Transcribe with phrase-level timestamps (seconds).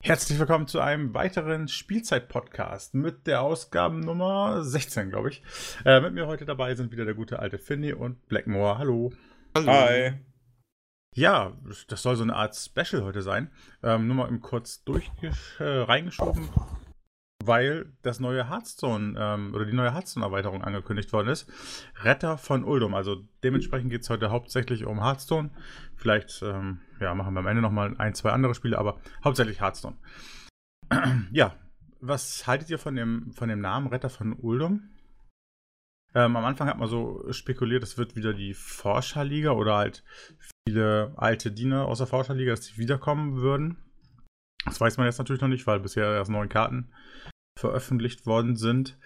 [0.00, 5.42] Herzlich willkommen zu einem weiteren Spielzeit-Podcast mit der Ausgabennummer 16, glaube ich.
[5.84, 8.78] Äh, mit mir heute dabei sind wieder der gute alte Finny und Blackmore.
[8.78, 9.12] Hallo.
[9.56, 9.72] Hallo.
[9.72, 10.12] Hi.
[11.14, 11.58] Ja,
[11.88, 13.50] das soll so eine Art Special heute sein.
[13.82, 15.10] Ähm, nur mal kurz durch
[15.58, 16.48] äh, reingeschoben
[17.44, 21.50] weil das neue Hearthstone ähm, oder die neue Hearthstone-Erweiterung angekündigt worden ist.
[22.02, 22.94] Retter von Uldum.
[22.94, 25.50] Also dementsprechend geht es heute hauptsächlich um Hearthstone.
[25.96, 29.96] Vielleicht ähm, ja, machen wir am Ende nochmal ein, zwei andere Spiele, aber hauptsächlich Hearthstone.
[31.32, 31.54] ja,
[32.00, 34.90] was haltet ihr von dem, von dem Namen Retter von Uldum?
[36.14, 40.02] Ähm, am Anfang hat man so spekuliert, es wird wieder die Forscherliga oder halt
[40.66, 43.76] viele alte Diener aus der Forscherliga, dass die wiederkommen würden.
[44.64, 46.90] Das weiß man jetzt natürlich noch nicht, weil bisher erst neun Karten
[47.58, 48.98] veröffentlicht worden sind.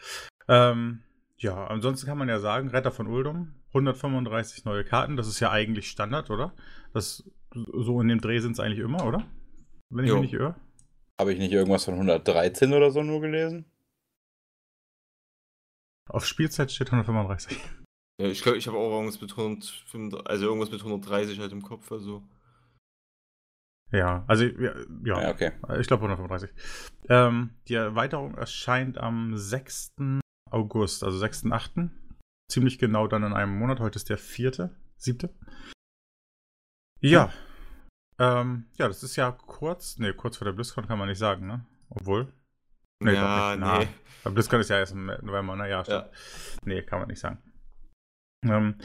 [0.48, 1.02] Ähm,
[1.36, 5.50] ja, ansonsten kann man ja sagen, Retter von Uldum, 135 neue Karten, das ist ja
[5.50, 6.54] eigentlich Standard, oder?
[6.92, 9.24] Das, so in dem Dreh sind es eigentlich immer, oder?
[9.90, 10.20] Wenn ich jo.
[10.20, 10.54] mich nicht irre.
[11.20, 13.64] Habe ich nicht irgendwas von 113 oder so nur gelesen?
[16.08, 17.58] Auf Spielzeit steht 135.
[18.20, 21.62] Ja, ich glaube, ich habe auch irgendwas mit 135, also irgendwas mit 130 halt im
[21.62, 22.22] Kopf, also.
[23.92, 25.20] Ja, also ja, ja.
[25.22, 25.52] ja okay.
[25.78, 26.50] ich glaube 135.
[27.08, 29.92] Ähm, die Erweiterung erscheint am 6.
[30.50, 31.90] August, also 6.8.
[32.50, 33.80] Ziemlich genau dann in einem Monat.
[33.80, 35.28] Heute ist der 4., 7.
[37.00, 37.26] Ja.
[37.26, 37.32] Hm.
[38.18, 41.46] Ähm, ja, das ist ja kurz, ne, kurz vor der BlizzCon kann man nicht sagen,
[41.46, 41.64] ne?
[41.88, 42.32] Obwohl.
[43.00, 43.88] Nee, ja, nee.
[44.24, 45.68] Na, BlizzCon ist ja erst im November, ne?
[45.68, 46.04] Ja, stimmt.
[46.04, 46.10] Ja.
[46.64, 47.38] Nee, kann man nicht sagen.
[48.44, 48.76] Ähm,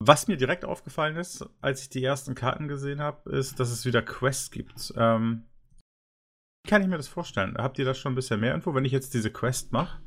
[0.00, 3.84] was mir direkt aufgefallen ist, als ich die ersten Karten gesehen habe, ist, dass es
[3.84, 4.92] wieder Quests gibt.
[4.96, 5.44] Ähm,
[6.64, 7.56] wie kann ich mir das vorstellen?
[7.58, 10.00] Habt ihr da schon ein bisschen mehr Info, wenn ich jetzt diese Quest mache?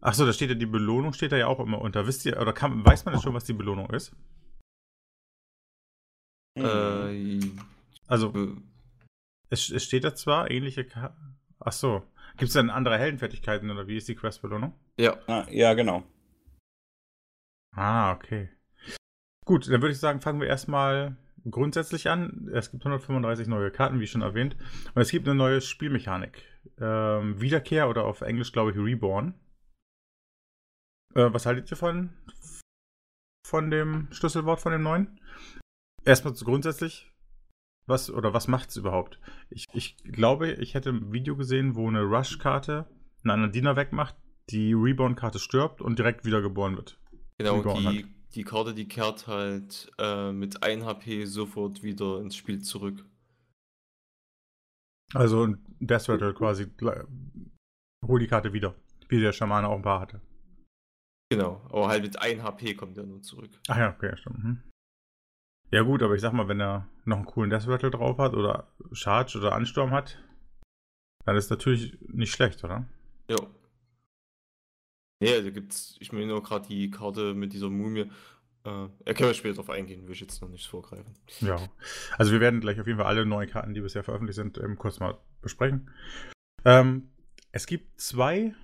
[0.00, 2.06] Achso, da steht ja die Belohnung, steht da ja auch immer unter.
[2.06, 4.14] Wisst ihr, oder kann, weiß man jetzt schon, was die Belohnung ist?
[6.56, 7.40] Äh,
[8.06, 8.32] also,
[9.48, 11.38] es, es, steht da zwar ähnliche Karten.
[11.60, 12.02] Achso.
[12.36, 14.74] Gibt es denn andere Heldenfertigkeiten oder wie ist die Quest-Belohnung?
[14.98, 15.16] Ja.
[15.26, 16.02] Ah, ja, genau.
[17.74, 18.50] Ah, okay.
[19.44, 21.16] Gut, dann würde ich sagen, fangen wir erstmal
[21.50, 22.48] grundsätzlich an.
[22.52, 24.56] Es gibt 135 neue Karten, wie schon erwähnt.
[24.94, 26.44] Und es gibt eine neue Spielmechanik.
[26.78, 29.34] Ähm, Wiederkehr oder auf Englisch, glaube ich, Reborn.
[31.14, 32.10] Äh, was haltet ihr von,
[33.46, 35.20] von dem Schlüsselwort von dem neuen?
[36.04, 37.12] Erstmal grundsätzlich,
[37.86, 39.20] was oder was macht es überhaupt?
[39.50, 42.86] Ich, ich glaube, ich hätte ein Video gesehen, wo eine Rush-Karte
[43.24, 44.16] einen Diener wegmacht,
[44.50, 46.98] die Reborn-Karte stirbt und direkt wiedergeboren wird.
[47.38, 52.20] Genau, Reborn die, hat die Karte, die kehrt halt äh, mit 1 HP sofort wieder
[52.20, 53.04] ins Spiel zurück.
[55.14, 56.66] Also Death Rattle quasi
[58.06, 58.74] hol die Karte wieder,
[59.08, 60.20] wie der Schamane auch ein paar hatte.
[61.30, 63.50] Genau, aber halt mit 1 HP kommt er nur zurück.
[63.68, 64.42] Ach ja, okay, stimmt.
[64.42, 64.62] Mhm.
[65.70, 68.34] Ja gut, aber ich sag mal, wenn er noch einen coolen Death Rattle drauf hat
[68.34, 70.22] oder Charge oder Ansturm hat,
[71.24, 72.86] dann ist natürlich nicht schlecht, oder?
[73.30, 73.36] Ja.
[75.22, 78.10] Nee, da gibt's, ich meine nur gerade die Karte mit dieser Mumie.
[78.64, 81.14] Äh, er kann ja später darauf eingehen, will ich jetzt noch nicht vorgreifen.
[81.40, 81.58] Ja,
[82.18, 84.76] also wir werden gleich auf jeden Fall alle neuen Karten, die bisher veröffentlicht sind, ähm,
[84.76, 85.90] kurz mal besprechen.
[86.64, 87.12] Ähm,
[87.52, 88.54] es gibt zwei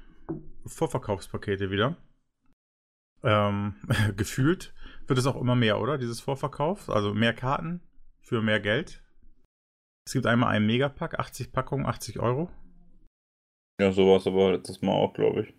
[0.67, 1.97] Vorverkaufspakete wieder.
[3.23, 3.77] Ähm,
[4.17, 4.75] gefühlt
[5.07, 5.97] wird es auch immer mehr, oder?
[5.97, 6.91] Dieses Vorverkauf.
[6.91, 7.83] Also mehr Karten
[8.21, 9.01] für mehr Geld.
[10.07, 12.51] Es gibt einmal einen Megapack, 80 Packungen, 80 Euro.
[13.81, 15.55] Ja, so war es aber letztes Mal auch, glaube ich.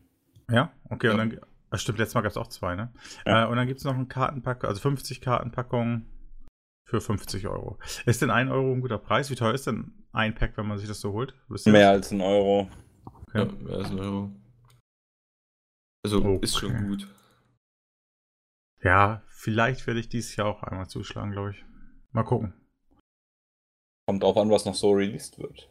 [0.50, 1.14] Ja, okay, ja.
[1.14, 1.40] und dann.
[1.72, 2.92] Ach, stimmt, letztes Mal gab es auch zwei, ne?
[3.26, 3.44] Ja.
[3.44, 6.08] Äh, und dann gibt es noch einen Kartenpack, also 50 Kartenpackungen
[6.90, 7.78] für 50 Euro.
[8.06, 9.30] Ist denn ein Euro ein guter Preis?
[9.30, 11.36] Wie teuer ist denn ein Pack, wenn man sich das so holt?
[11.66, 12.70] Mehr als ein Euro.
[13.06, 13.40] Okay.
[13.40, 14.32] Ja, mehr als ein Euro.
[16.04, 16.40] Also okay.
[16.42, 17.08] ist schon gut.
[18.82, 21.66] Ja, vielleicht werde ich dieses Jahr auch einmal zuschlagen, glaube ich.
[22.12, 22.54] Mal gucken.
[24.08, 25.70] Kommt auch an, was noch so released wird.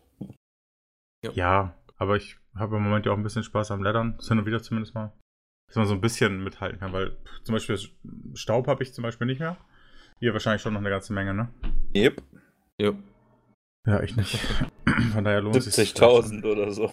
[1.24, 4.18] Ja, ja aber ich habe im Moment ja auch ein bisschen Spaß am Leddern.
[4.26, 5.12] Hin und wieder zumindest mal.
[5.68, 7.78] Dass man so ein bisschen mithalten kann, weil zum Beispiel
[8.34, 9.58] Staub habe ich zum Beispiel nicht mehr.
[10.20, 11.48] Ihr wahrscheinlich schon noch eine ganze Menge, ne?
[11.94, 12.22] Yep.
[12.80, 12.96] Yep.
[13.86, 14.38] Ja, ich nicht.
[15.12, 15.90] Von daher lohnt es sich.
[15.90, 16.92] 70.000 oder so.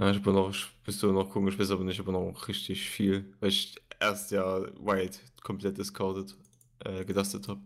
[0.00, 0.52] Ja, ich bin noch,
[0.84, 4.60] bist du noch komisch, bist aber nicht, aber noch richtig viel, weil ich erst ja
[4.84, 6.36] Wild komplett discounted
[6.84, 7.60] äh, gedustet habe.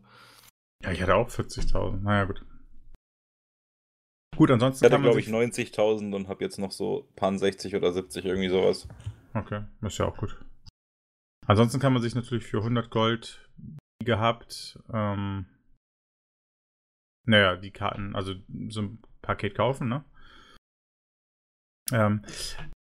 [0.83, 2.03] Ja, ich hatte auch 40.000.
[2.03, 2.45] Naja, gut.
[4.37, 4.85] Gut, ansonsten.
[4.85, 8.49] Ich hatte, glaube ich, 90.000 und habe jetzt noch so paar 60 oder 70, irgendwie
[8.49, 8.87] sowas.
[9.35, 10.39] Okay, ist ja auch gut.
[11.47, 13.49] Ansonsten kann man sich natürlich für 100 Gold
[14.05, 15.47] gehabt, ähm,
[17.25, 18.35] naja, die Karten, also
[18.69, 20.05] so ein Paket kaufen, ne?
[21.93, 22.23] Ähm,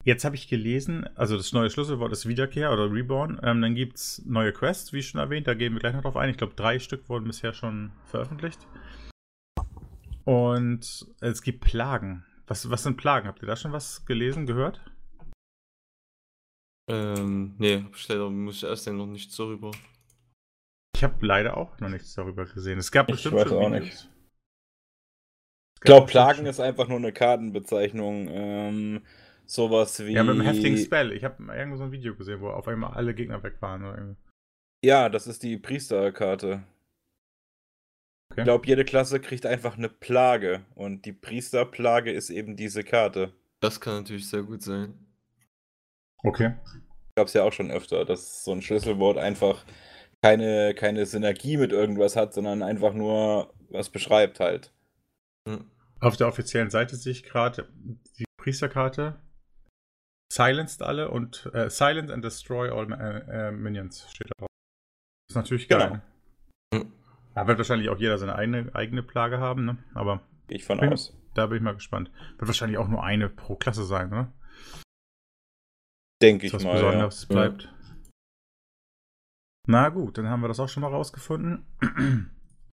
[0.05, 3.41] jetzt habe ich gelesen, also das neue Schlüsselwort ist Wiederkehr oder Reborn.
[3.43, 6.17] Ähm, dann gibt es neue Quests, wie schon erwähnt, da gehen wir gleich noch drauf
[6.17, 6.31] ein.
[6.31, 8.67] Ich glaube, drei Stück wurden bisher schon veröffentlicht.
[10.29, 12.23] Und es gibt Plagen.
[12.47, 13.27] Was, was sind Plagen?
[13.27, 14.79] Habt ihr da schon was gelesen, gehört?
[16.91, 19.71] Ähm, nee, hab ich leider, muss ich erst noch nichts darüber.
[20.95, 22.79] Ich habe leider auch noch nichts darüber gesehen.
[22.79, 23.81] Es gab Ich bestimmt weiß schon auch Videos.
[23.81, 23.95] nicht.
[23.95, 24.09] Es
[25.77, 28.29] Ich glaube, Plagen ist einfach nur eine Kartenbezeichnung.
[28.29, 29.07] Ähm,
[29.47, 30.13] sowas wie.
[30.13, 31.13] Ja, mit einem heftigen Spell.
[31.13, 34.19] Ich habe irgendwo so ein Video gesehen, wo auf einmal alle Gegner weg waren.
[34.85, 36.65] Ja, das ist die Priesterkarte.
[38.31, 38.41] Okay.
[38.41, 40.65] Ich glaube, jede Klasse kriegt einfach eine Plage.
[40.75, 43.33] Und die Priesterplage ist eben diese Karte.
[43.61, 44.95] Das kann natürlich sehr gut sein.
[46.23, 46.55] Okay.
[47.17, 49.65] Gab es ja auch schon öfter, dass so ein Schlüsselwort einfach
[50.23, 54.73] keine, keine Synergie mit irgendwas hat, sondern einfach nur was beschreibt halt.
[56.01, 57.69] Auf der offiziellen Seite sehe ich gerade
[58.19, 59.21] die Priesterkarte.
[60.33, 64.49] Silenced alle und äh, Silence and Destroy all äh, äh, Minions steht da drauf.
[65.29, 66.03] Ist natürlich geil.
[66.71, 66.87] Genau.
[67.39, 69.79] Da wird wahrscheinlich auch jeder seine eigene, eigene Plage haben, ne?
[69.95, 70.91] Aber Gehe ich von Ja.
[70.91, 71.17] aus.
[71.35, 72.11] da bin ich mal gespannt.
[72.37, 74.33] Wird wahrscheinlich auch nur eine pro Klasse sein, ne?
[76.21, 76.71] Denke ich was mal.
[76.71, 76.87] Ja.
[76.87, 77.73] Besonderes bleibt.
[79.69, 81.65] Na gut, dann haben wir das auch schon mal rausgefunden.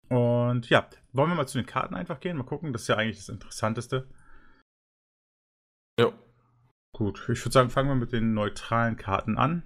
[0.09, 2.35] Und ja, wollen wir mal zu den Karten einfach gehen?
[2.35, 4.09] Mal gucken, das ist ja eigentlich das Interessanteste.
[5.97, 6.11] Ja.
[6.93, 9.63] Gut, ich würde sagen, fangen wir mit den neutralen Karten an.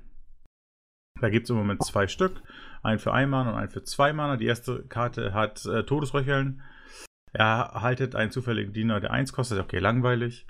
[1.22, 2.42] Da gibt es im Moment zwei Stück.
[2.82, 4.36] Einen für ein Mana und einen für zwei Mana.
[4.38, 6.62] Die erste Karte hat äh, Todesröcheln.
[7.32, 9.60] Er erhaltet einen zufälligen Diener, der 1 kostet.
[9.60, 10.46] Okay, langweilig.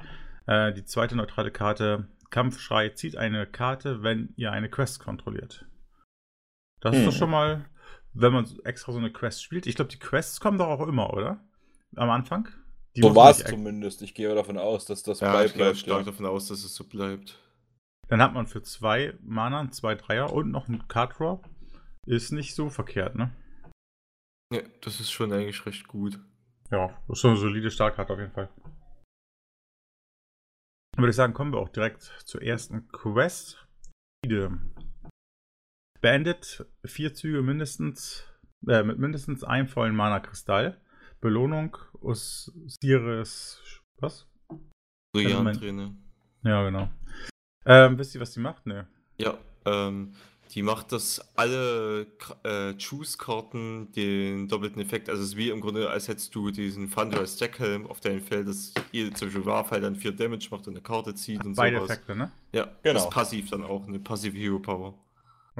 [0.47, 5.65] Äh, die zweite neutrale Karte, Kampfschrei, zieht eine Karte, wenn ihr eine Quest kontrolliert.
[6.81, 7.05] Das ist Hm.
[7.05, 7.65] doch schon mal,
[8.13, 9.67] wenn man extra so eine Quest spielt.
[9.67, 11.39] Ich glaube, die Quests kommen doch auch immer, oder?
[11.95, 12.49] Am Anfang?
[12.95, 14.01] Die So war es zumindest.
[14.01, 15.51] Ich gehe davon aus, dass das Ja, bleibt.
[15.51, 16.05] ich gehe stark ja.
[16.05, 17.39] davon aus, dass es so bleibt.
[18.07, 21.39] Dann hat man für zwei Mana zwei Dreier und noch einen Card Draw.
[22.05, 23.31] Ist nicht so verkehrt, ne?
[24.53, 26.19] Ja, das ist schon eigentlich recht gut.
[26.69, 28.49] Ja, das ist schon eine solide Startkarte auf jeden Fall.
[30.95, 33.65] Dann würde ich sagen, kommen wir auch direkt zur ersten Quest.
[36.01, 38.27] Beendet vier Züge mindestens,
[38.67, 40.79] äh, mit mindestens einem vollen Mana-Kristall.
[41.21, 43.61] Belohnung Osiris.
[43.99, 44.27] Was?
[45.15, 45.95] Brillant mein- Trainer.
[46.43, 46.89] Ja, genau.
[47.65, 48.65] Ähm, wisst ihr, was die macht?
[48.65, 48.87] Ne.
[49.17, 50.13] Ja, ähm,
[50.51, 52.05] die macht, dass alle
[52.43, 56.91] äh, Choose-Karten den doppelten Effekt, also es ist wie im Grunde, als hättest du diesen
[56.91, 60.73] Thunder Stackhelm auf deinem Feld, dass jede zum Beispiel Warfall dann 4 Damage macht und
[60.73, 61.89] eine Karte zieht und Beide sowas.
[61.91, 62.31] Effekte, ne?
[62.51, 62.93] Ja, Genau.
[62.95, 64.93] das ist passiv dann auch, eine passive Hero Power.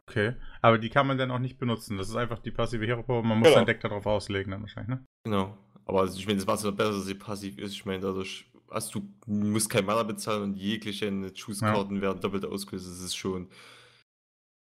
[0.10, 0.34] Okay.
[0.62, 1.98] Aber die kann man dann auch nicht benutzen.
[1.98, 3.24] Das ist einfach die passive Hero Power.
[3.24, 3.58] Man muss Genau.
[3.58, 5.06] sein Deck darauf auslegen, dann wahrscheinlich, ne?
[5.24, 5.58] Genau.
[5.86, 7.74] Aber ich meine, das macht es noch besser, dass sie passiv ist.
[7.74, 12.88] Ich meine, dadurch hast du, musst kein Mana bezahlen und jegliche Choose-Karten werden doppelt ausgelöst.
[12.88, 13.50] Das ist schon.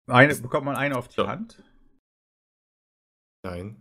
[0.09, 1.27] Eine, bekommt man eine auf die Ja.
[1.27, 1.63] Hand?
[3.45, 3.81] Nein.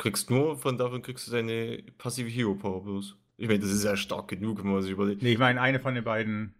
[0.00, 3.16] Kriegst nur, von davon kriegst du deine passive Hero Power bloß.
[3.36, 5.22] Ich meine, das ist ja stark genug, wenn man sich überlegt.
[5.22, 6.54] Nee, ich meine eine von den beiden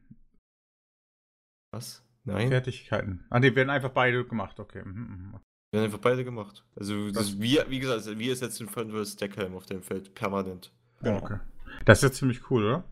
[1.73, 2.03] Was?
[2.25, 2.49] Nein?
[2.49, 3.25] Fertigkeiten.
[3.31, 4.85] Ah, die werden einfach beide gemacht, okay.
[4.85, 5.41] Mhm, mhm.
[5.73, 6.65] Wir haben einfach beide gemacht.
[6.77, 10.73] Also, das, Das- wie, wie gesagt, also wir setzen Frontal Stackhelm auf dem Feld, permanent.
[11.01, 11.19] Genau.
[11.19, 11.39] Okay.
[11.85, 12.85] Das ist jetzt ziemlich cool, oder?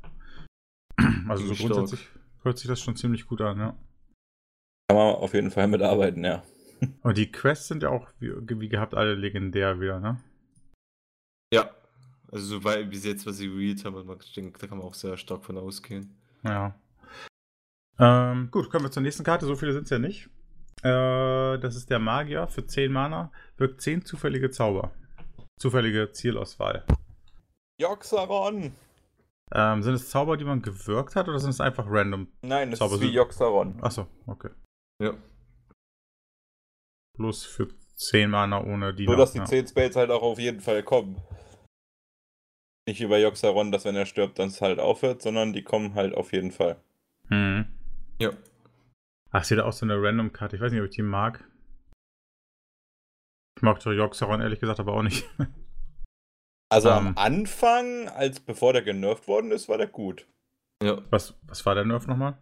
[1.29, 1.73] Also so stark.
[1.73, 2.09] grundsätzlich
[2.43, 3.77] hört sich das schon ziemlich gut an, ja.
[4.89, 6.43] Kann man auf jeden Fall mitarbeiten, ja.
[7.03, 10.19] Und die Quests sind ja auch, wie, wie gehabt, alle legendär wieder, ne?
[11.53, 11.71] Ja.
[12.31, 15.17] Also, weil bis jetzt, was sie read haben, ich denke, da kann man auch sehr
[15.17, 16.17] stark von ausgehen.
[16.45, 16.75] Ja.
[17.99, 19.47] Ähm, gut, kommen wir zur nächsten Karte.
[19.47, 20.29] So viele sind es ja nicht.
[20.83, 23.33] Äh, das ist der Magier für 10 Mana.
[23.57, 24.93] Wirkt 10 zufällige Zauber.
[25.59, 26.85] Zufällige Zielauswahl.
[27.81, 28.73] Joxaron!
[29.53, 32.29] Ähm, sind es Zauber, die man gewirkt hat oder sind es einfach random?
[32.43, 33.83] Nein, das Zauber ist wie Joxaron.
[33.83, 34.51] Achso, okay.
[35.03, 35.15] Ja.
[37.17, 39.07] Bloß für 10 Mana ohne die.
[39.07, 41.21] Nur, dass die 10 Spells halt auch auf jeden Fall kommen.
[42.87, 46.15] Nicht bei Joxaron, dass wenn er stirbt, dann es halt aufhört, sondern die kommen halt
[46.15, 46.77] auf jeden Fall.
[47.29, 47.67] Hm.
[48.19, 48.31] Ja.
[49.31, 50.57] Ach, ist hier auch so eine Random-Karte.
[50.57, 51.47] Ich weiß nicht, ob ich die mag.
[53.57, 55.29] Ich mag doch Joxeron ehrlich gesagt aber auch nicht.
[56.71, 57.09] Also Ähm.
[57.09, 60.27] am Anfang, als bevor der genervt worden ist, war der gut.
[60.83, 61.01] Ja.
[61.11, 62.37] Was, was war der Nerf nochmal?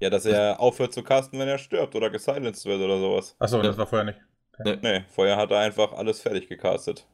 [0.00, 3.34] Ja, dass er aufhört zu casten, wenn er stirbt oder gesilenced wird oder sowas.
[3.38, 3.62] Achso, Ja.
[3.64, 4.20] das war vorher nicht.
[4.82, 7.06] Nee, vorher hat er einfach alles fertig gecastet.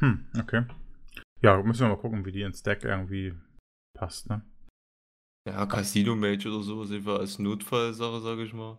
[0.00, 0.64] Hm, okay.
[1.40, 3.34] Ja, müssen wir mal gucken, wie die ins Deck irgendwie
[3.94, 4.42] passt, ne?
[5.48, 8.78] Ja, Casino Mage oder sowas, einfach als Notfallsache, sage ich mal.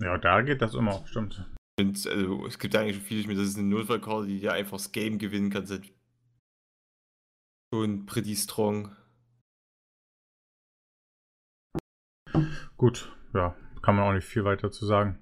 [0.00, 1.46] Ja, da geht das immer, stimmt.
[1.82, 4.52] Ich find, also, es gibt eigentlich viele, ich meine, das ist eine Notfallkarte, die ja
[4.52, 5.66] einfach das Game gewinnen kann.
[5.66, 5.82] Seit
[7.74, 8.94] schon pretty strong.
[12.76, 15.18] Gut, ja, kann man auch nicht viel weiter zu sagen.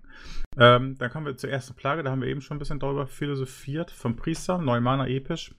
[0.57, 3.07] Ähm, dann kommen wir zur ersten Plage, da haben wir eben schon ein bisschen darüber
[3.07, 3.90] philosophiert.
[3.90, 5.55] Vom Priester, Neumana episch.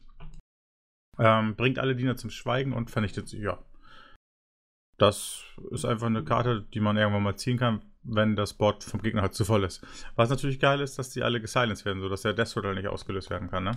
[1.17, 3.39] Ähm, bringt alle Diener zum Schweigen und vernichtet sie.
[3.39, 3.63] Ja.
[4.97, 9.01] Das ist einfach eine Karte, die man irgendwann mal ziehen kann, wenn das Board vom
[9.01, 9.85] Gegner halt zu voll ist.
[10.15, 13.29] Was natürlich geil ist, dass die alle gesilenced werden, sodass der Death Rattle nicht ausgelöst
[13.29, 13.71] werden kann, ne?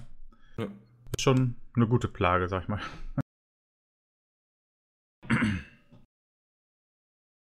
[0.56, 0.64] Ja.
[0.64, 2.80] Ist schon eine gute Plage, sag ich mal.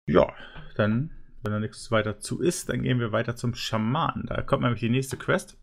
[0.08, 0.34] ja,
[0.76, 1.12] dann,
[1.44, 4.26] wenn da nichts weiter zu ist, dann gehen wir weiter zum Schaman.
[4.28, 5.58] Da kommt nämlich die nächste Quest.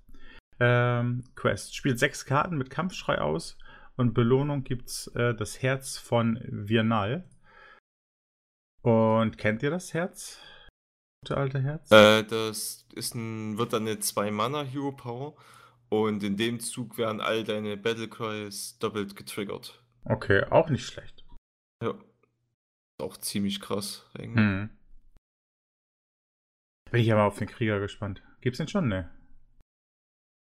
[0.61, 1.75] Ähm, Quest.
[1.75, 3.58] Spielt sechs Karten mit Kampfschrei aus
[3.96, 7.25] und Belohnung gibt's äh, das Herz von Virnal.
[8.82, 10.40] Und kennt ihr das Herz?
[11.24, 11.90] Gute alte Herz?
[11.90, 15.34] Äh, das ist ein, wird dann eine 2-Mana-Hero Power
[15.88, 19.82] und in dem Zug werden all deine Battlecries doppelt getriggert.
[20.04, 21.24] Okay, auch nicht schlecht.
[21.82, 21.92] Ja.
[21.92, 24.04] Ist auch ziemlich krass.
[24.12, 24.36] eigentlich.
[24.36, 24.70] Hm.
[26.90, 28.22] Bin ich aber auf den Krieger gespannt.
[28.42, 28.88] Gibt's den schon?
[28.88, 29.10] Ne.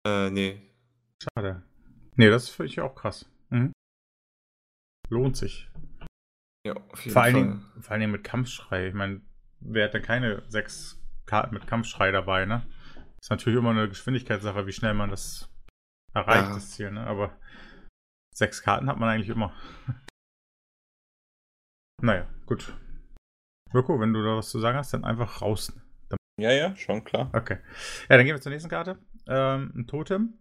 [0.05, 0.61] Äh, nee.
[1.23, 1.63] Schade.
[2.17, 3.31] Nee, das finde ich auch krass.
[3.51, 3.71] Mhm.
[5.11, 5.71] Lohnt sich.
[6.67, 7.43] Ja, auf jeden Vor allen, Fall.
[7.45, 8.89] Dingen, vor allen Dingen mit Kampfschrei.
[8.89, 9.21] Ich meine,
[9.61, 12.63] wer hat denn keine sechs Karten mit Kampfschrei dabei, ne?
[13.21, 15.51] Ist natürlich immer eine Geschwindigkeitssache, wie schnell man das
[16.15, 16.55] erreicht, Ja.
[16.55, 17.07] das Ziel, ne?
[17.07, 17.37] Aber
[18.35, 19.53] sechs Karten hat man eigentlich immer.
[22.03, 22.77] naja, gut.
[23.73, 25.73] Mirko, wenn du da was zu sagen hast, dann einfach raus.
[26.39, 27.31] Ja, ja, schon klar.
[27.33, 27.59] Okay.
[28.09, 28.99] Ja, dann gehen wir zur nächsten Karte.
[29.27, 30.35] Ähm, ein Totem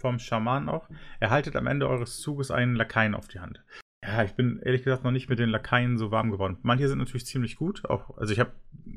[0.00, 0.88] vom Schaman auch.
[1.20, 3.62] Erhaltet am Ende eures Zuges einen Lakaien auf die Hand.
[4.04, 6.58] Ja, ich bin ehrlich gesagt noch nicht mit den Lakaien so warm geworden.
[6.62, 7.88] Manche sind natürlich ziemlich gut.
[7.88, 8.52] Auch, also ich habe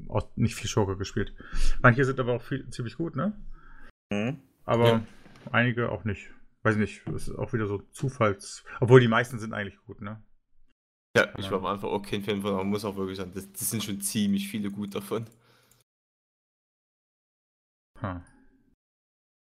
[0.09, 1.33] auch nicht viel Schurke gespielt.
[1.81, 3.33] Manche sind aber auch viel, ziemlich gut, ne?
[4.11, 4.39] Mhm.
[4.65, 5.05] Aber Ja.
[5.51, 6.31] einige auch nicht.
[6.63, 8.63] Weiß nicht, das ist auch wieder so Zufalls.
[8.79, 10.23] Obwohl die meisten sind eigentlich gut, ne?
[11.15, 13.31] Ja, ich war am Anfang auch kein Fan von, aber man muss auch wirklich sagen,
[13.33, 15.27] das, das sind schon ziemlich viele gut davon.
[18.01, 18.21] Hm.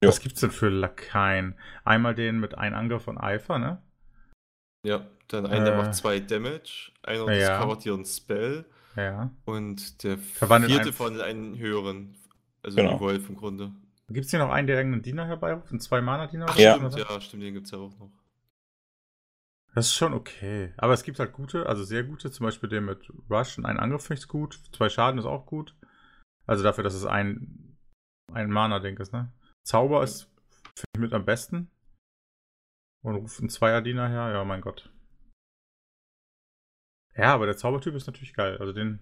[0.05, 1.59] Was gibt's denn für Lakaien?
[1.85, 3.83] Einmal den mit einem Angriff von Eifer, ne?
[4.87, 5.77] Ja, dann einer der Äh.
[5.79, 7.57] macht zwei Damage, einer Ja.
[7.59, 8.65] discovert dir einen Spell
[8.95, 9.31] Ja.
[9.45, 12.17] und der Verwandelt vierte einen- von einen höheren.
[12.63, 12.95] Also Genau.
[12.95, 13.73] die Wolf im Grunde.
[14.09, 15.71] Gibt's hier noch einen, der irgendeinen Diener herbeiruft?
[15.71, 16.47] Einen Zwei-Mana-Diener?
[16.49, 16.77] Ach, Ja.
[16.77, 18.13] stimmt, ja, stimmt, den gibt's ja auch noch.
[19.75, 20.73] Das ist schon okay.
[20.79, 23.79] Aber es gibt halt gute, also sehr gute, zum Beispiel den mit Rush und einen
[23.81, 24.61] Angriff finde ich gut.
[24.73, 25.75] Zwei Schaden ist auch gut.
[26.47, 27.77] Also dafür, dass es ein,
[28.33, 29.33] ein Mana-Ding ist, ne?
[29.65, 30.31] Zauber ist,
[30.77, 31.71] finde ich, mit am besten.
[33.03, 34.91] Und ruft einen Zweier-Diener her, ja, mein Gott.
[37.17, 38.59] Ja, aber der Zaubertyp ist natürlich geil.
[38.59, 39.01] Also den.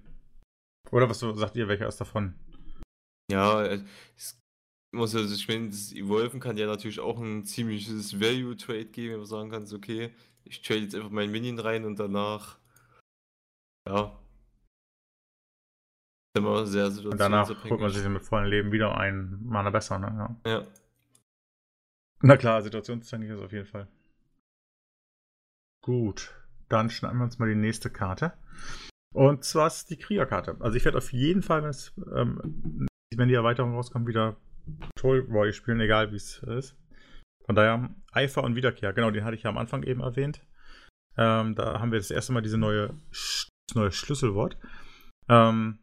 [0.91, 2.35] Oder was sagt ihr, welcher ist davon?
[3.31, 3.83] Ja, äh,
[4.17, 4.41] es
[4.93, 9.19] muss also, ich meine, das Evolven kann ja natürlich auch ein ziemliches Value-Trade geben, wenn
[9.19, 12.59] man sagen kann, okay, ich trade jetzt einfach meinen Minion rein und danach,
[13.89, 14.21] ja,
[16.37, 20.37] immer sehr Und danach holt man sich mit vollen Leben wieder ein Mana besser, ne?
[20.45, 20.51] Ja.
[20.51, 20.67] Ja,
[22.26, 23.87] Na klar, situationsabhängig ist auf jeden Fall.
[25.83, 26.35] Gut,
[26.71, 28.33] dann schneiden wir uns mal die nächste Karte.
[29.12, 30.57] Und zwar ist die Kriegerkarte.
[30.61, 34.37] Also ich werde auf jeden Fall, wenn, es, ähm, wenn die Erweiterung rauskommt, wieder
[34.97, 36.76] Troll Roy spielen, egal wie es ist.
[37.45, 38.95] Von daher Eifer und Wiederkehr.
[38.95, 40.40] Genau, den hatte ich ja am Anfang eben erwähnt.
[41.19, 44.57] Ähm, da haben wir das erste Mal diese neue, Sch- neue Schlüsselwort.
[45.28, 45.78] Ähm,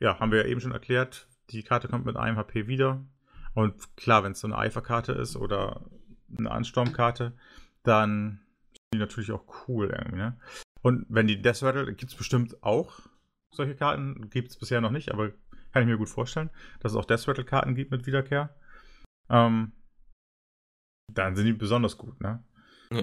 [0.00, 1.28] ja, haben wir ja eben schon erklärt.
[1.50, 3.06] Die Karte kommt mit einem HP wieder.
[3.54, 5.84] Und klar, wenn es so eine Eiferkarte ist oder
[6.36, 7.32] eine Ansturmkarte,
[7.82, 8.40] dann
[8.72, 10.38] sind die natürlich auch cool irgendwie, ne?
[10.82, 13.00] Und wenn die Death Rattle, gibt es bestimmt auch
[13.54, 15.30] solche Karten, gibt es bisher noch nicht, aber
[15.72, 18.54] kann ich mir gut vorstellen, dass es auch Death Rattle Karten gibt mit Wiederkehr.
[19.30, 19.72] Ähm,
[21.12, 22.44] dann sind die besonders gut, ne?
[22.90, 23.02] ja.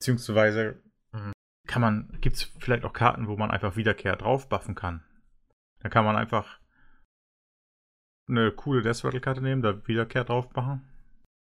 [0.00, 0.80] Beziehungsweise
[1.12, 1.32] mh,
[1.66, 5.04] kann man, gibt es vielleicht auch Karten, wo man einfach Wiederkehr drauf buffen kann.
[5.80, 6.60] Da kann man einfach
[8.28, 10.82] eine coole Death Rattle Karte nehmen, da Wiederkehr drauf machen.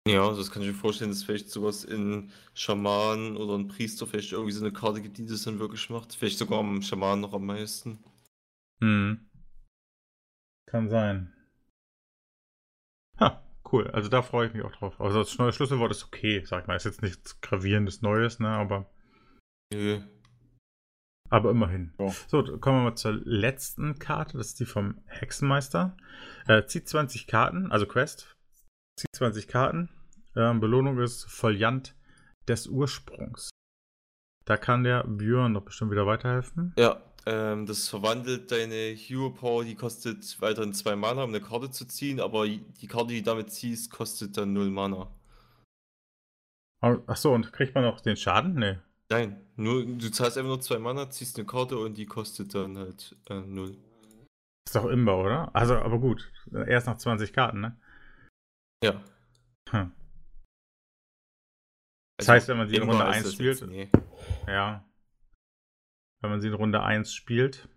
[0.08, 4.08] Ja, also das kann ich mir vorstellen, dass vielleicht sowas in Schaman oder ein Priester
[4.08, 6.16] vielleicht irgendwie so eine Karte gibt, die das dann wirklich macht.
[6.16, 8.04] Vielleicht sogar am Schaman noch am meisten.
[8.82, 9.30] Hm.
[10.66, 11.32] Kann sein.
[13.20, 13.92] Ha, cool.
[13.92, 15.00] Also da freue ich mich auch drauf.
[15.00, 16.76] Also das neue Schlüsselwort ist okay, sag mal.
[16.76, 18.50] Ist jetzt nichts gravierendes Neues, ne?
[18.50, 18.90] Aber,
[19.72, 20.02] Nö.
[21.32, 21.94] Aber immerhin.
[21.98, 22.14] So.
[22.28, 24.38] So, kommen wir mal zur letzten Karte.
[24.38, 25.98] Das ist die vom Hexenmeister.
[26.48, 28.36] Äh, zieht 20 Karten, also Quest.
[29.00, 29.90] Zieht 20 Karten.
[30.36, 31.96] Ähm, Belohnung ist Foliant
[32.48, 33.50] des Ursprungs.
[34.46, 36.74] Da kann der Björn doch bestimmt wieder weiterhelfen.
[36.78, 41.72] Ja, ähm, das verwandelt deine Hero Power, die kostet weiterhin zwei Mana, um eine Karte
[41.72, 45.10] zu ziehen, aber die Karte, die du damit ziehst, kostet dann null Mana.
[46.82, 48.56] Achso, und kriegt man noch den Schaden?
[48.56, 48.80] Nee.
[49.12, 52.78] Nein, nur, du zahlst einfach nur zwei Mana, ziehst eine Karte und die kostet dann
[52.78, 53.76] halt äh, null.
[54.66, 55.54] Ist doch Imba, oder?
[55.54, 56.32] Also, aber gut.
[56.54, 57.78] Erst nach 20 Karten, ne?
[58.82, 58.94] Ja.
[59.70, 59.92] Hm.
[62.18, 63.90] Das Also, heißt, wenn man sie in Runde ist 1 das spielt, jetzt- nee.
[64.48, 64.90] ja.
[66.22, 67.68] Wenn man sie in Runde 1 spielt,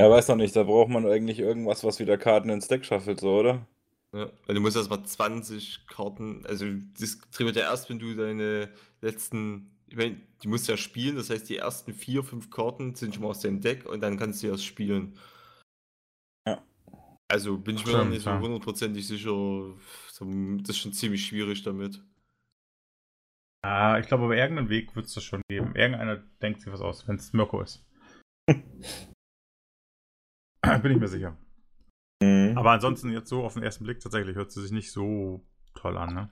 [0.00, 3.20] Ja, weiß noch nicht, da braucht man eigentlich irgendwas, was wieder Karten ins Deck schaffelt,
[3.20, 3.66] so, oder?
[4.12, 6.64] Ja, weil du musst erstmal 20 Karten, also
[6.98, 11.16] das triggert ja erst, wenn du deine letzten, ich meine, die musst du ja spielen,
[11.16, 14.18] das heißt, die ersten vier, fünf Karten sind schon mal aus deinem Deck und dann
[14.18, 15.18] kannst du erst spielen.
[16.46, 16.62] Ja.
[17.28, 18.40] Also bin ich mir noch Stimmt, nicht so ja.
[18.40, 19.74] hundertprozentig sicher,
[20.08, 22.02] das ist schon ziemlich schwierig damit.
[23.64, 25.74] Ah, ich glaube, aber irgendeinen Weg wird es das schon geben.
[25.74, 27.82] Irgendeiner denkt sich was aus, wenn es Mirko ist.
[30.82, 31.38] Bin ich mir sicher.
[32.22, 32.58] Mhm.
[32.58, 35.96] Aber ansonsten jetzt so auf den ersten Blick tatsächlich hört sie sich nicht so toll
[35.96, 36.30] an, ne?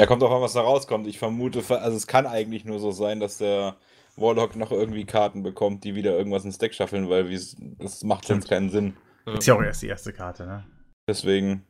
[0.00, 1.06] Ja, kommt auch an, was da rauskommt.
[1.06, 3.76] Ich vermute, also es kann eigentlich nur so sein, dass der
[4.16, 7.30] Warlock noch irgendwie Karten bekommt, die wieder irgendwas ins Deck schaffeln, weil
[7.78, 8.96] das macht sonst keinen Sinn.
[9.26, 10.64] Ist ja auch erst die erste Karte, ne?
[11.06, 11.66] Deswegen,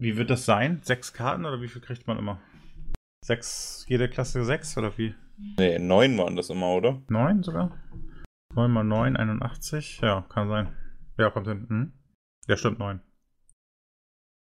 [0.00, 0.80] Wie wird das sein?
[0.82, 2.40] Sechs Karten oder wie viel kriegt man immer?
[3.24, 5.14] Sechs, jede Klasse sechs oder wie?
[5.56, 7.02] nee, neun waren das immer, oder?
[7.08, 7.78] Neun sogar?
[8.52, 10.00] Neun mal neun, 81?
[10.02, 10.76] Ja, kann sein.
[11.18, 11.66] Ja, kommt hin.
[11.68, 11.92] Hm?
[12.48, 13.00] Ja, stimmt, neun.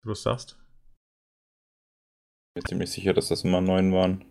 [0.04, 0.61] Du es sagst?
[2.54, 4.26] Ich bin ziemlich sicher, dass das immer neun waren.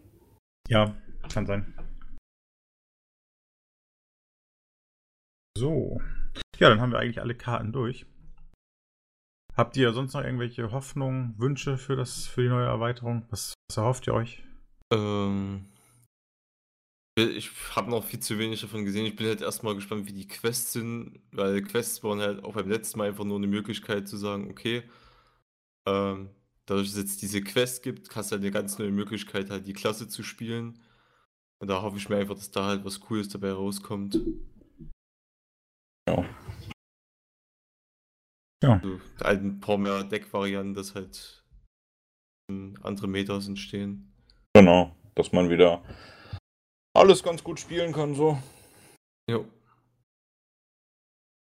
[0.67, 0.95] Ja,
[1.33, 1.73] kann sein.
[5.57, 5.99] So.
[6.59, 8.05] Ja, dann haben wir eigentlich alle Karten durch.
[9.55, 13.25] Habt ihr sonst noch irgendwelche Hoffnungen, Wünsche für, das, für die neue Erweiterung?
[13.31, 14.43] Was, was erhofft ihr euch?
[14.93, 15.65] Ähm,
[17.17, 19.07] ich habe noch viel zu wenig davon gesehen.
[19.07, 22.69] Ich bin halt erstmal gespannt, wie die Quests sind, weil Quests waren halt auch beim
[22.69, 24.83] letzten Mal einfach nur eine Möglichkeit zu sagen, okay,
[25.87, 26.29] ähm,
[26.65, 29.67] dadurch, dass es jetzt diese Quest gibt, hast du halt eine ganz neue Möglichkeit, halt
[29.67, 30.79] die Klasse zu spielen.
[31.59, 34.19] Und da hoffe ich mir einfach, dass da halt was Cooles dabei rauskommt.
[36.09, 36.25] Ja.
[38.63, 38.73] Ja.
[38.73, 41.43] Also, halt ein paar mehr Deckvarianten, dass halt
[42.81, 44.13] andere Metas entstehen.
[44.53, 45.83] Genau, dass man wieder
[46.93, 48.37] alles ganz gut spielen kann, so.
[49.29, 49.45] Jo.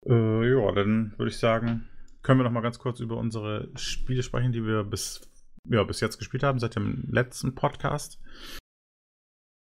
[0.06, 1.88] Äh, ja, dann würde ich sagen,
[2.28, 5.22] können wir noch mal ganz kurz über unsere Spiele sprechen, die wir bis,
[5.64, 8.22] ja, bis jetzt gespielt haben, seit dem letzten Podcast.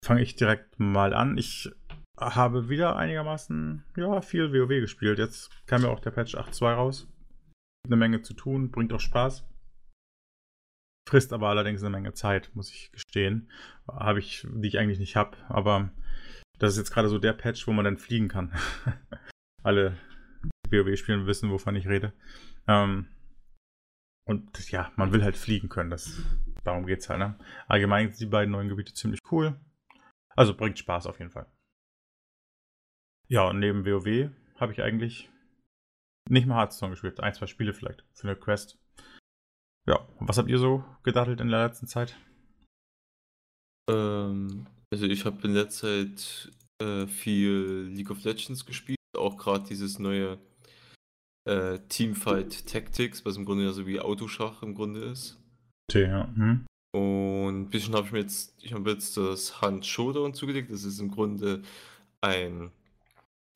[0.03, 1.37] Fange ich direkt mal an.
[1.37, 1.71] Ich
[2.19, 5.19] habe wieder einigermaßen, ja, viel WoW gespielt.
[5.19, 7.07] Jetzt kam ja auch der Patch 8.2 raus.
[7.85, 9.47] Eine Menge zu tun, bringt auch Spaß.
[11.07, 13.51] Frisst aber allerdings eine Menge Zeit, muss ich gestehen.
[13.87, 15.37] Habe ich, die ich eigentlich nicht habe.
[15.47, 15.91] Aber
[16.57, 18.51] das ist jetzt gerade so der Patch, wo man dann fliegen kann.
[19.63, 19.95] Alle,
[20.71, 22.13] WoW spielen, wissen, wovon ich rede.
[22.67, 23.07] Ähm,
[24.25, 25.89] und ja, man will halt fliegen können.
[25.89, 26.21] Das,
[26.63, 27.19] darum geht's halt.
[27.19, 27.37] Ne?
[27.67, 29.59] Allgemein sind die beiden neuen Gebiete ziemlich cool.
[30.35, 31.47] Also bringt Spaß auf jeden Fall.
[33.29, 35.29] Ja, und neben WoW habe ich eigentlich
[36.29, 37.19] nicht mal Hearthstone gespielt.
[37.19, 38.77] Ein, zwei Spiele vielleicht für eine Quest.
[39.87, 42.17] Ja, was habt ihr so gedattelt in der letzten Zeit?
[43.89, 46.51] Ähm, also ich habe in letzter Zeit
[46.81, 50.37] äh, viel League of Legends gespielt, auch gerade dieses neue
[51.47, 55.37] äh, Teamfight Tactics, was im Grunde ja so wie Autoschach im Grunde ist.
[55.91, 56.27] Ja.
[56.35, 56.65] Hm?
[56.93, 60.71] Und ein bisschen habe ich mir jetzt, ich habe jetzt das Hand Showdown zugelegt.
[60.71, 61.61] Das ist im Grunde
[62.21, 62.71] ein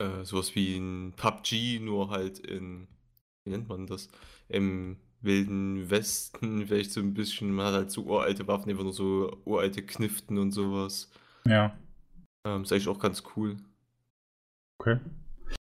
[0.02, 2.88] äh, sowas wie ein PUBG, nur halt in,
[3.44, 4.10] wie nennt man das?
[4.50, 8.94] Im Wilden Westen, vielleicht so ein bisschen, man hat halt so uralte Waffen, einfach nur
[8.94, 11.12] so uralte Kniften und sowas.
[11.46, 11.78] Ja,
[12.46, 13.58] Ähm, ist eigentlich auch ganz cool.
[14.80, 15.00] okay.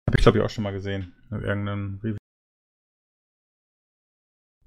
[0.07, 1.13] Habe ich glaube ich auch schon mal gesehen.
[1.33, 2.17] In irgendeinem Review.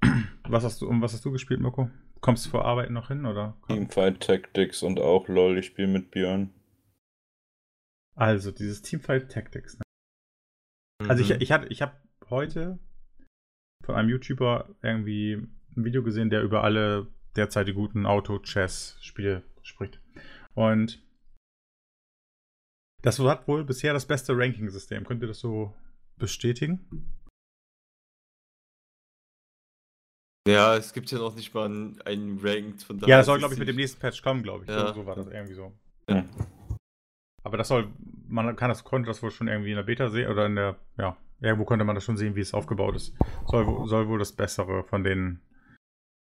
[0.49, 1.91] Was hast du, um was hast du gespielt, Mirko?
[2.21, 3.57] Kommst du vor Arbeit noch hin, oder?
[3.69, 6.53] Teamfight Tactics und auch LOL, ich spiele mit Björn.
[8.17, 9.79] Also, dieses Teamfight Tactics.
[9.79, 9.83] Ne?
[11.09, 11.37] Also ich, Mhm.
[11.41, 11.97] ich, hatte- ich habe
[12.31, 12.79] heute
[13.85, 15.35] von einem YouTuber irgendwie
[15.77, 20.01] ein Video gesehen, der über alle derzeit die guten Auto-Chess-Spiele spricht.
[20.55, 21.03] Und
[23.03, 25.05] das hat wohl bisher das beste Ranking-System.
[25.05, 25.75] Könnt ihr das so
[26.19, 27.13] bestätigen?
[30.47, 33.39] Ja, es gibt ja noch nicht mal einen, einen Ranked von Ja, daher das soll,
[33.39, 34.71] glaube ich, mit dem nächsten Patch kommen, glaube ich.
[34.71, 34.89] Ja.
[34.89, 35.73] So, so war das irgendwie so.
[36.09, 36.17] Ja.
[36.23, 36.29] Hm.
[37.43, 37.93] Aber das soll,
[38.29, 40.77] man kann das, konnte das wohl schon irgendwie in der Beta sehen oder in der,
[40.99, 43.15] ja, irgendwo konnte man das schon sehen, wie es aufgebaut ist.
[43.47, 45.41] Soll, soll wohl das Bessere von den,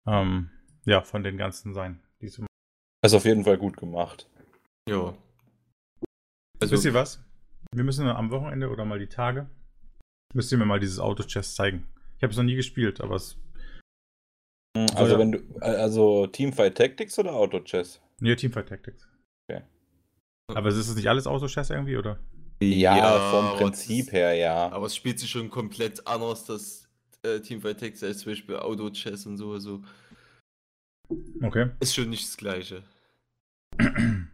[0.06, 0.49] ähm,
[0.86, 2.01] ja, von den ganzen sein.
[2.21, 2.41] Die es
[3.06, 4.29] Ist auf jeden Fall gut gemacht.
[4.89, 5.13] Ja.
[6.62, 7.23] Also, Wisst ihr was?
[7.73, 9.49] Wir müssen am Wochenende oder mal die Tage,
[10.34, 11.88] müsst ihr mir mal dieses Auto-Chess zeigen.
[12.17, 13.38] Ich habe es noch nie gespielt, aber es,
[14.96, 15.19] Also ja.
[15.19, 18.02] wenn du, also Teamfight Tactics oder Auto Chess?
[18.19, 19.08] nee, Teamfight Tactics.
[19.50, 19.62] Okay.
[20.54, 22.19] Aber ist es nicht alles Auto-Chess irgendwie, oder?
[22.62, 24.69] Ja, vom aber Prinzip her, ja.
[24.72, 26.88] Aber es spielt sich schon komplett anders, das
[27.24, 29.52] äh, Teamfight Tactics, als zum Beispiel Auto-Chess und so.
[29.52, 29.82] Also
[31.41, 31.69] Okay.
[31.80, 32.84] ist schon nicht das Gleiche.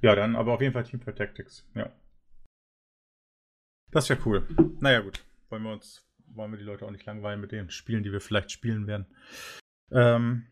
[0.00, 1.66] Ja, dann aber auf jeden Fall Team for Tactics.
[1.74, 1.90] Ja.
[3.90, 4.46] Das wäre cool.
[4.80, 5.24] Naja, gut.
[5.48, 8.20] Wollen wir uns, wollen wir die Leute auch nicht langweilen mit den Spielen, die wir
[8.20, 9.06] vielleicht spielen werden.
[9.90, 10.46] Ähm,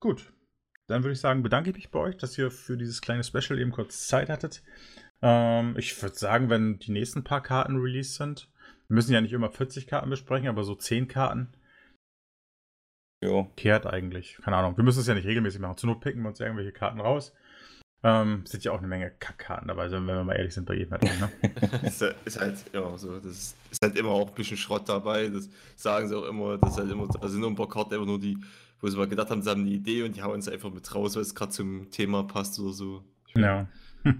[0.00, 0.32] gut.
[0.86, 3.58] Dann würde ich sagen, bedanke ich mich bei euch, dass ihr für dieses kleine Special
[3.58, 4.62] eben kurz Zeit hattet.
[5.22, 8.50] Ähm, ich würde sagen, wenn die nächsten paar Karten released sind,
[8.88, 11.56] wir müssen ja nicht immer 40 Karten besprechen, aber so 10 Karten
[13.22, 13.50] Jo.
[13.56, 14.36] kehrt eigentlich.
[14.44, 14.76] Keine Ahnung.
[14.76, 15.78] Wir müssen es ja nicht regelmäßig machen.
[15.78, 17.34] Zur Not picken wir uns irgendwelche Karten raus.
[18.06, 20.92] Ähm, sind ja auch eine Menge Kackkarten dabei, wenn wir mal ehrlich sind bei jedem.
[20.92, 21.30] Add-on, Ne?
[21.84, 23.18] ist, halt- ist halt immer so.
[23.18, 25.28] Das ist halt immer auch ein bisschen Schrott dabei.
[25.28, 26.58] Das sagen sie auch immer.
[26.58, 28.36] Das ist halt immer, also nur ein paar Karten einfach nur die,
[28.80, 30.94] wo sie mal gedacht haben, sie haben eine Idee und die hauen es einfach mit
[30.94, 33.02] raus, weil es gerade zum Thema passt oder so.
[33.34, 33.66] Ja.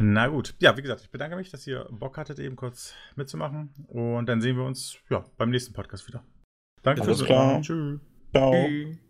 [0.00, 0.54] Na gut.
[0.60, 3.70] Ja, wie gesagt, ich bedanke mich, dass ihr Bock hattet, eben kurz mitzumachen.
[3.88, 6.22] Und dann sehen wir uns ja, beim nächsten Podcast wieder.
[6.82, 7.62] Danke Alles fürs klar.
[7.62, 8.00] Zuhören.
[8.00, 8.00] Tschüss.
[8.32, 8.52] Ciao.
[8.68, 9.07] Tschüss.